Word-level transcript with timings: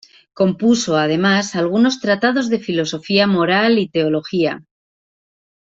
Compuso, 0.33 0.97
además, 0.97 1.55
algunos 1.55 1.99
tratados 1.99 2.49
de 2.49 2.57
filosofía 2.57 3.27
moral 3.27 3.77
y 3.77 3.87
teología. 3.87 4.63